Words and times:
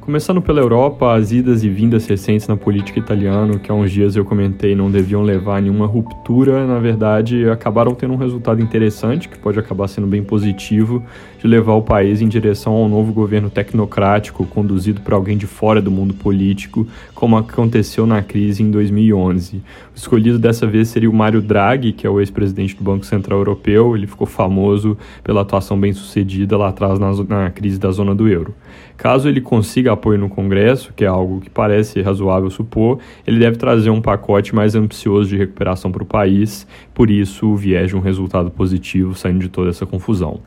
Começando 0.00 0.40
pela 0.40 0.60
Europa, 0.60 1.14
as 1.14 1.30
idas 1.30 1.62
e 1.62 1.68
vindas 1.68 2.06
recentes 2.06 2.48
na 2.48 2.56
política 2.56 2.98
italiana, 2.98 3.58
que 3.58 3.70
há 3.70 3.74
uns 3.74 3.92
dias 3.92 4.16
eu 4.16 4.24
comentei 4.24 4.74
não 4.74 4.90
deviam 4.90 5.22
levar 5.22 5.58
a 5.58 5.60
nenhuma 5.60 5.86
ruptura, 5.86 6.66
na 6.66 6.78
verdade 6.78 7.48
acabaram 7.50 7.94
tendo 7.94 8.14
um 8.14 8.16
resultado 8.16 8.62
interessante, 8.62 9.28
que 9.28 9.38
pode 9.38 9.58
acabar 9.58 9.88
sendo 9.88 10.06
bem 10.06 10.22
positivo, 10.22 11.04
de 11.38 11.46
levar 11.46 11.74
o 11.74 11.82
país 11.82 12.22
em 12.22 12.28
direção 12.28 12.72
a 12.72 12.80
um 12.80 12.88
novo 12.88 13.12
governo 13.12 13.50
tecnocrático 13.50 14.46
conduzido 14.46 15.02
por 15.02 15.12
alguém 15.12 15.36
de 15.36 15.46
fora 15.46 15.82
do 15.82 15.90
mundo 15.90 16.14
político, 16.14 16.86
como 17.14 17.36
aconteceu 17.36 18.06
na 18.06 18.22
crise 18.22 18.62
em 18.62 18.70
2011. 18.70 19.56
O 19.56 19.62
escolhido 19.94 20.38
dessa 20.38 20.66
vez 20.66 20.88
seria 20.88 21.10
o 21.10 21.14
Mário 21.14 21.42
Draghi, 21.42 21.92
que 21.92 22.06
é 22.06 22.10
o 22.10 22.20
ex-presidente 22.20 22.74
do 22.74 22.82
Banco 22.82 23.04
Central 23.04 23.38
Europeu. 23.38 23.94
Ele 23.94 24.06
ficou 24.06 24.26
famoso 24.26 24.96
pela 25.22 25.42
atuação 25.42 25.78
bem-sucedida 25.78 26.56
lá 26.56 26.68
atrás 26.68 26.98
na, 26.98 27.12
na 27.24 27.50
crise 27.50 27.78
da 27.78 27.90
zona 27.90 28.14
do 28.14 28.26
euro. 28.26 28.54
Caso 28.96 29.30
ele 29.30 29.40
consiga 29.40 29.89
apoio 29.92 30.18
no 30.18 30.28
Congresso, 30.28 30.92
que 30.94 31.04
é 31.04 31.08
algo 31.08 31.40
que 31.40 31.50
parece 31.50 32.00
razoável 32.00 32.50
supor, 32.50 32.98
ele 33.26 33.38
deve 33.38 33.56
trazer 33.56 33.90
um 33.90 34.00
pacote 34.00 34.54
mais 34.54 34.74
ambicioso 34.74 35.28
de 35.28 35.36
recuperação 35.36 35.90
para 35.90 36.02
o 36.02 36.06
país, 36.06 36.66
por 36.94 37.10
isso 37.10 37.46
o 37.48 37.56
viés 37.56 37.88
de 37.88 37.96
um 37.96 38.00
resultado 38.00 38.50
positivo 38.50 39.14
saindo 39.14 39.40
de 39.40 39.48
toda 39.48 39.70
essa 39.70 39.86
confusão. 39.86 40.40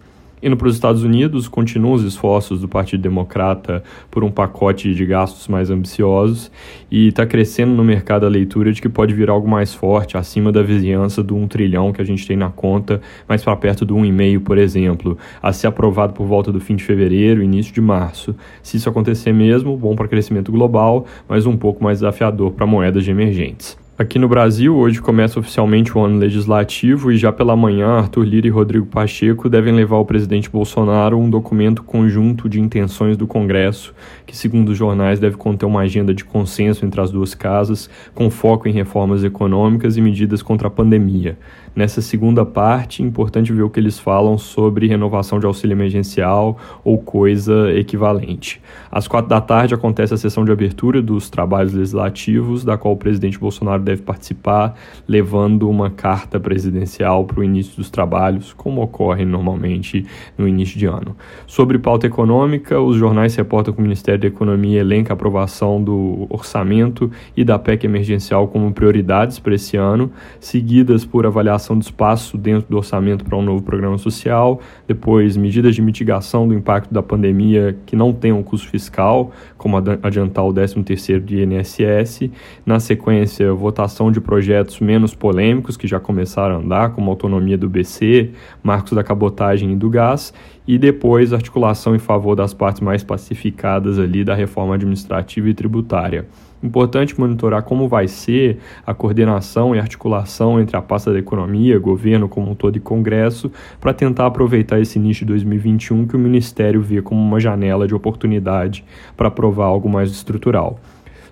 Indo 0.44 0.58
para 0.58 0.68
os 0.68 0.76
Estados 0.76 1.04
Unidos, 1.04 1.48
continuam 1.48 1.94
os 1.94 2.04
esforços 2.04 2.60
do 2.60 2.68
Partido 2.68 3.02
Democrata 3.02 3.82
por 4.12 4.26
um 4.26 4.30
pacote 4.30 4.94
de 4.94 5.06
gastos 5.06 5.48
mais 5.48 5.70
ambiciosos 5.70 6.52
e 6.92 7.08
está 7.08 7.26
crescendo 7.26 7.74
no 7.74 7.82
mercado 7.82 8.26
a 8.26 8.30
leitura 8.30 8.74
de 8.74 8.82
que 8.82 8.90
pode 8.90 9.14
vir 9.14 9.30
algo 9.30 9.48
mais 9.48 9.74
forte, 9.74 10.18
acima 10.18 10.52
da 10.52 10.62
vizinhança 10.62 11.24
do 11.24 11.34
1 11.34 11.48
trilhão 11.48 11.94
que 11.94 12.02
a 12.02 12.04
gente 12.04 12.28
tem 12.28 12.36
na 12.36 12.50
conta, 12.50 13.00
mais 13.26 13.42
para 13.42 13.56
perto 13.56 13.86
do 13.86 13.96
1,5, 13.96 14.42
por 14.42 14.58
exemplo, 14.58 15.18
a 15.42 15.54
ser 15.54 15.68
aprovado 15.68 16.12
por 16.12 16.28
volta 16.28 16.52
do 16.52 16.60
fim 16.60 16.76
de 16.76 16.84
fevereiro, 16.84 17.42
início 17.42 17.74
de 17.74 17.80
março. 17.80 18.36
Se 18.62 18.76
isso 18.76 18.90
acontecer 18.90 19.32
mesmo, 19.32 19.78
bom 19.78 19.96
para 19.96 20.10
crescimento 20.10 20.52
global, 20.52 21.06
mas 21.26 21.46
um 21.46 21.56
pouco 21.56 21.82
mais 21.82 22.00
desafiador 22.00 22.52
para 22.52 22.66
moedas 22.66 23.06
de 23.06 23.12
emergentes. 23.12 23.82
Aqui 23.96 24.18
no 24.18 24.28
Brasil, 24.28 24.76
hoje 24.76 25.00
começa 25.00 25.40
oficialmente 25.40 25.96
o 25.96 26.02
ano 26.02 26.18
legislativo 26.18 27.12
e 27.12 27.16
já 27.16 27.32
pela 27.32 27.56
manhã, 27.56 27.90
Arthur 27.90 28.24
Lira 28.24 28.48
e 28.48 28.50
Rodrigo 28.50 28.88
Pacheco 28.88 29.48
devem 29.48 29.72
levar 29.72 29.98
ao 29.98 30.06
presidente 30.06 30.50
Bolsonaro 30.50 31.16
um 31.16 31.30
documento 31.30 31.84
conjunto 31.84 32.50
de 32.50 32.60
intenções 32.60 33.16
do 33.16 33.28
Congresso, 33.28 33.94
que, 34.26 34.36
segundo 34.36 34.70
os 34.70 34.78
jornais, 34.80 35.20
deve 35.20 35.38
conter 35.38 35.68
uma 35.68 35.82
agenda 35.82 36.12
de 36.12 36.26
consenso 36.26 36.84
entre 36.84 37.00
as 37.00 37.12
duas 37.12 37.36
casas, 37.36 37.88
com 38.16 38.32
foco 38.32 38.68
em 38.68 38.72
reformas 38.72 39.24
econômicas 39.24 39.96
e 39.96 40.02
medidas 40.02 40.42
contra 40.42 40.70
a 40.70 40.72
pandemia. 40.72 41.38
Nessa 41.76 42.02
segunda 42.02 42.44
parte, 42.44 43.04
é 43.04 43.06
importante 43.06 43.54
ver 43.54 43.62
o 43.62 43.70
que 43.70 43.80
eles 43.80 44.00
falam 44.00 44.40
sobre 44.40 44.88
renovação 44.88 45.40
de 45.40 45.46
auxílio 45.46 45.76
emergencial 45.76 46.58
ou 46.84 46.98
coisa 46.98 47.72
equivalente. 47.74 48.60
Às 48.92 49.08
quatro 49.08 49.30
da 49.30 49.42
tarde 49.42 49.76
acontece 49.76 50.16
a 50.16 50.18
sessão 50.18 50.46
de 50.46 50.52
abertura 50.52 51.00
dos 51.00 51.30
trabalhos 51.30 51.74
legislativos, 51.74 52.64
da 52.64 52.76
qual 52.76 52.96
o 52.96 52.98
presidente 52.98 53.40
Bolsonaro 53.40 53.83
deve 53.84 54.02
participar, 54.02 54.76
levando 55.08 55.70
uma 55.70 55.90
carta 55.90 56.40
presidencial 56.40 57.26
para 57.26 57.40
o 57.40 57.44
início 57.44 57.76
dos 57.76 57.90
trabalhos, 57.90 58.54
como 58.54 58.82
ocorre 58.82 59.26
normalmente 59.26 60.06
no 60.38 60.48
início 60.48 60.80
de 60.80 60.86
ano. 60.86 61.16
Sobre 61.46 61.78
pauta 61.78 62.08
econômica, 62.08 62.80
os 62.80 62.96
jornais 62.96 63.36
reportam 63.36 63.74
que 63.74 63.80
o 63.80 63.84
Ministério 63.84 64.22
da 64.22 64.28
Economia 64.28 64.80
elenca 64.80 65.14
a 65.14 65.16
aprovação 65.16 65.84
do 65.84 66.26
orçamento 66.30 67.12
e 67.36 67.44
da 67.44 67.60
PEC 67.60 67.86
emergencial 67.86 68.48
como 68.48 68.72
prioridades 68.74 69.40
para 69.40 69.56
esse 69.56 69.78
ano, 69.78 70.12
seguidas 70.40 71.06
por 71.06 71.26
avaliação 71.26 71.78
de 71.78 71.86
espaço 71.86 72.38
dentro 72.38 72.70
do 72.70 72.78
orçamento 72.78 73.26
para 73.26 73.38
um 73.38 73.42
novo 73.42 73.62
programa 73.62 73.98
social, 73.98 74.60
depois 74.88 75.36
medidas 75.36 75.76
de 75.76 75.82
mitigação 75.82 76.48
do 76.48 76.54
impacto 76.54 76.94
da 76.94 77.04
pandemia 77.04 77.78
que 77.86 77.96
não 77.96 78.14
tenham 78.14 78.42
custo 78.44 78.68
fiscal, 78.70 79.32
como 79.58 79.78
adiantar 79.78 80.46
o 80.46 80.54
13º 80.54 81.20
de 81.24 81.44
INSS, 81.44 82.30
na 82.66 82.80
sequência 82.80 83.54
votação 83.74 84.12
de 84.12 84.22
projetos 84.22 84.80
menos 84.80 85.16
polêmicos 85.16 85.76
que 85.76 85.88
já 85.88 86.00
começaram 86.00 86.56
a 86.56 86.58
andar, 86.60 86.92
como 86.92 87.10
autonomia 87.10 87.58
do 87.58 87.68
BC, 87.68 88.30
marcos 88.62 88.94
da 88.94 89.04
cabotagem 89.04 89.74
e 89.74 89.76
do 89.76 89.90
gás, 89.90 90.32
e 90.68 90.78
depois 90.78 91.34
articulação 91.34 91.96
em 91.96 92.00
favor 92.00 92.36
das 92.36 92.54
partes 92.54 92.82
mais 92.82 93.04
pacificadas 93.04 93.98
ali 93.98 94.24
da 94.24 94.36
reforma 94.36 94.76
administrativa 94.76 95.50
e 95.50 95.54
tributária. 95.56 96.28
Importante 96.62 97.20
monitorar 97.20 97.64
como 97.64 97.90
vai 97.90 98.08
ser 98.08 98.60
a 98.86 98.94
coordenação 98.94 99.76
e 99.76 99.80
articulação 99.80 100.62
entre 100.62 100.78
a 100.78 100.82
pasta 100.82 101.12
da 101.12 101.20
economia, 101.20 101.78
governo 101.80 102.30
como 102.30 102.52
um 102.52 102.56
todo 102.56 102.78
e 102.78 102.80
Congresso, 102.80 103.52
para 103.82 103.92
tentar 103.92 104.28
aproveitar 104.28 104.80
esse 104.80 104.98
início 104.98 105.26
de 105.26 105.34
2021 105.34 106.08
que 106.08 106.16
o 106.16 106.20
Ministério 106.20 106.82
vê 106.82 107.02
como 107.02 107.20
uma 107.20 107.40
janela 107.40 107.88
de 107.88 107.96
oportunidade 107.96 108.86
para 109.18 109.28
aprovar 109.28 109.66
algo 109.66 109.90
mais 109.90 110.12
estrutural. 110.12 110.80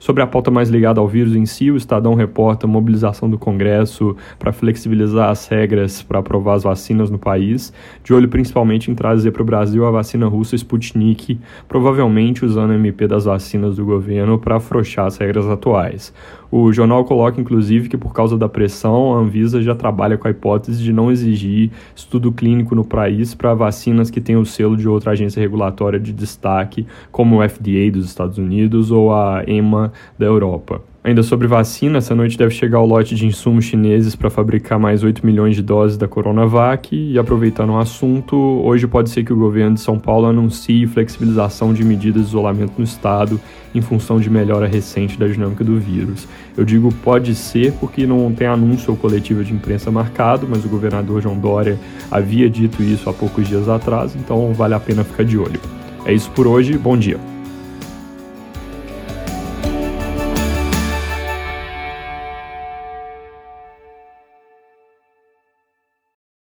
Sobre 0.01 0.23
a 0.23 0.25
pauta 0.25 0.50
mais 0.50 0.67
ligada 0.67 1.00
ao 1.00 1.07
vírus 1.07 1.35
em 1.35 1.45
si, 1.45 1.69
o 1.69 1.78
Estadão 1.78 2.16
reporta 2.16 2.66
mobilização 2.66 3.29
do 3.29 3.38
Congresso 3.38 4.16
para 4.39 4.51
flexibilizar 4.51 5.29
as 5.29 5.47
regras 5.47 6.01
para 6.01 6.17
aprovar 6.17 6.56
as 6.56 6.63
vacinas 6.63 7.12
no 7.12 7.19
país, 7.19 7.72
de 8.03 8.11
olho 8.11 8.28
principalmente 8.28 8.90
em 8.90 8.95
trazer 8.95 9.29
para 9.29 9.44
o 9.44 9.45
Brasil 9.45 9.85
a 9.85 9.91
vacina 9.91 10.28
russa 10.28 10.56
Sputnik, 10.56 11.40
provavelmente 11.67 12.44
usando 12.44 12.72
o 12.72 12.73
MP 12.73 13.07
das 13.07 13.25
vacinas 13.25 13.75
do 13.75 13.85
governo 13.85 14.40
para 14.40 14.56
afrouxar 14.56 15.06
as 15.06 15.17
regras 15.17 15.45
atuais. 15.45 16.11
O 16.51 16.73
jornal 16.73 17.06
coloca, 17.06 17.40
inclusive, 17.40 17.88
que 17.88 17.95
por 17.95 18.11
causa 18.11 18.38
da 18.38 18.50
pressão, 18.50 19.13
a 19.13 19.19
Anvisa 19.19 19.61
já 19.61 19.73
trabalha 19.73 20.17
com 20.17 20.28
a 20.28 20.31
hipótese 20.31 20.84
de 20.84 20.91
não 20.91 21.09
exigir 21.09 21.72
estudo 21.95 22.29
clínico 22.29 22.75
no 22.75 22.84
país 22.84 23.34
para 23.34 23.53
vacinas 23.53 24.09
que 24.09 24.19
têm 24.19 24.35
o 24.35 24.45
selo 24.45 24.75
de 24.75 24.90
outra 24.90 25.11
agência 25.11 25.40
regulatória 25.40 25.97
de 25.97 26.11
destaque, 26.11 26.85
como 27.09 27.40
o 27.40 27.50
FDA 27.50 27.90
dos 27.94 28.06
Estados 28.06 28.38
Unidos 28.38 28.91
ou 28.91 29.13
a 29.13 29.44
EMA 29.47 29.91
da 30.18 30.25
Europa. 30.25 30.81
Ainda 31.03 31.24
sobre 31.24 31.47
vacina, 31.47 31.97
essa 31.97 32.13
noite 32.13 32.38
deve 32.38 32.53
chegar 32.53 32.79
o 32.79 32.85
lote 32.85 33.16
de 33.16 33.25
insumos 33.25 33.66
chineses 33.66 34.16
para 34.16 34.29
fabricar 34.29 34.78
mais 34.78 35.03
8 35.03 35.25
milhões 35.25 35.56
de 35.56 35.63
doses 35.63 35.97
da 35.97 36.07
Coronavac. 36.07 36.96
E 36.96 37.18
aproveitando 37.18 37.72
o 37.72 37.79
assunto, 37.79 38.35
hoje 38.35 38.85
pode 38.85 39.09
ser 39.09 39.24
que 39.24 39.34
o 39.34 39.35
governo 39.35 39.74
de 39.74 39.81
São 39.81 39.97
Paulo 39.97 40.28
anuncie 40.28 40.85
flexibilização 40.85 41.74
de 41.74 41.84
medidas 41.84 42.22
de 42.22 42.28
isolamento 42.28 42.74
no 42.78 42.84
estado 42.84 43.41
em 43.74 43.81
função 43.81 44.19
de 44.19 44.29
melhora 44.29 44.68
recente 44.68 45.18
da 45.18 45.25
dinâmica 45.25 45.63
do 45.63 45.79
vírus. 45.79 46.28
Eu 46.56 46.63
digo 46.63 46.94
pode 47.03 47.34
ser 47.34 47.73
porque 47.79 48.06
não 48.06 48.31
tem 48.31 48.46
anúncio 48.46 48.91
ou 48.91 48.97
coletiva 48.97 49.44
de 49.44 49.53
imprensa 49.53 49.90
marcado, 49.90 50.47
mas 50.47 50.63
o 50.63 50.69
governador 50.69 51.19
João 51.19 51.40
Dória 51.40 51.79
havia 52.12 52.47
dito 52.47 52.84
isso 52.84 53.09
há 53.09 53.13
poucos 53.13 53.47
dias 53.47 53.68
atrás, 53.68 54.16
então 54.16 54.53
vale 54.53 54.75
a 54.75 54.79
pena 54.79 55.03
ficar 55.03 55.23
de 55.23 55.38
olho. 55.38 55.59
É 56.06 56.13
isso 56.13 56.29
por 56.31 56.46
hoje, 56.46 56.78
bom 56.78 56.96
dia. 56.96 57.30